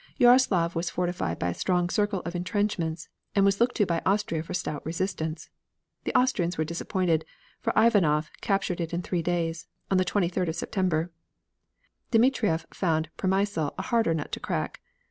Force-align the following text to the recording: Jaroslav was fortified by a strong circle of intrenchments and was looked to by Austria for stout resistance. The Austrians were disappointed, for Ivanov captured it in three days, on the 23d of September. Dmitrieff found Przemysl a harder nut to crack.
Jaroslav 0.19 0.73
was 0.73 0.89
fortified 0.89 1.37
by 1.37 1.49
a 1.49 1.53
strong 1.53 1.87
circle 1.87 2.21
of 2.25 2.33
intrenchments 2.35 3.07
and 3.35 3.45
was 3.45 3.59
looked 3.61 3.75
to 3.77 3.85
by 3.85 4.01
Austria 4.03 4.41
for 4.41 4.55
stout 4.55 4.83
resistance. 4.83 5.47
The 6.05 6.17
Austrians 6.19 6.57
were 6.57 6.63
disappointed, 6.65 7.23
for 7.59 7.71
Ivanov 7.77 8.31
captured 8.41 8.81
it 8.81 8.95
in 8.95 9.03
three 9.03 9.21
days, 9.21 9.67
on 9.91 9.99
the 9.99 10.03
23d 10.05 10.47
of 10.47 10.55
September. 10.55 11.11
Dmitrieff 12.09 12.65
found 12.73 13.11
Przemysl 13.15 13.75
a 13.77 13.81
harder 13.83 14.15
nut 14.15 14.31
to 14.31 14.39
crack. 14.39 14.81